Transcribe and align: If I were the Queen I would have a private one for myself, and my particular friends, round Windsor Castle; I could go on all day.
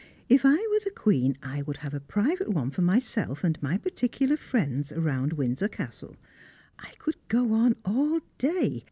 If 0.29 0.45
I 0.45 0.55
were 0.55 0.79
the 0.83 0.89
Queen 0.89 1.35
I 1.43 1.61
would 1.61 1.77
have 1.85 1.93
a 1.93 1.99
private 1.99 2.49
one 2.49 2.71
for 2.71 2.81
myself, 2.81 3.43
and 3.43 3.61
my 3.61 3.77
particular 3.77 4.35
friends, 4.35 4.91
round 4.91 5.33
Windsor 5.33 5.67
Castle; 5.69 6.15
I 6.79 6.93
could 6.97 7.17
go 7.27 7.53
on 7.53 7.75
all 7.85 8.19
day. 8.39 8.79